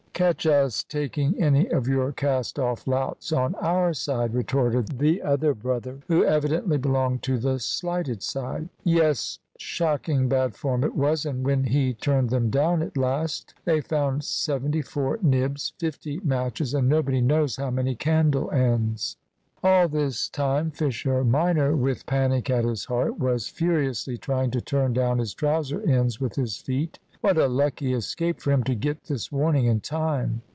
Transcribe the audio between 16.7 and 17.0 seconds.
and